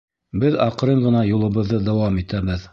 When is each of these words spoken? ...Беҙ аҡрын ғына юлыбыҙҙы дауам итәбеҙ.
...Беҙ 0.43 0.57
аҡрын 0.65 1.05
ғына 1.09 1.23
юлыбыҙҙы 1.33 1.85
дауам 1.91 2.21
итәбеҙ. 2.27 2.69